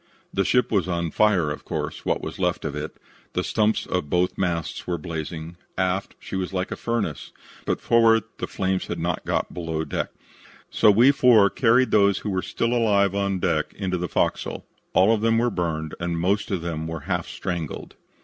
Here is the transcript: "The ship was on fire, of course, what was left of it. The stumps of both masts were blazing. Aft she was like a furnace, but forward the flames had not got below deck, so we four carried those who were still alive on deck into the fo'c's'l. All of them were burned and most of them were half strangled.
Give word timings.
"The 0.33 0.43
ship 0.43 0.71
was 0.71 0.87
on 0.87 1.11
fire, 1.11 1.51
of 1.51 1.63
course, 1.63 2.05
what 2.05 2.21
was 2.23 2.39
left 2.39 2.65
of 2.65 2.75
it. 2.75 2.97
The 3.33 3.43
stumps 3.43 3.85
of 3.85 4.09
both 4.09 4.35
masts 4.35 4.87
were 4.87 4.97
blazing. 4.97 5.57
Aft 5.77 6.15
she 6.19 6.35
was 6.35 6.51
like 6.51 6.71
a 6.71 6.75
furnace, 6.75 7.31
but 7.67 7.79
forward 7.79 8.23
the 8.39 8.47
flames 8.47 8.87
had 8.87 8.97
not 8.97 9.23
got 9.25 9.53
below 9.53 9.83
deck, 9.85 10.09
so 10.71 10.89
we 10.89 11.11
four 11.11 11.51
carried 11.51 11.91
those 11.91 12.17
who 12.25 12.31
were 12.31 12.41
still 12.41 12.73
alive 12.73 13.13
on 13.13 13.37
deck 13.37 13.75
into 13.77 13.99
the 13.99 14.09
fo'c's'l. 14.09 14.63
All 14.93 15.13
of 15.13 15.21
them 15.21 15.37
were 15.37 15.51
burned 15.51 15.93
and 15.99 16.17
most 16.19 16.49
of 16.49 16.63
them 16.63 16.87
were 16.87 17.01
half 17.01 17.27
strangled. 17.27 17.93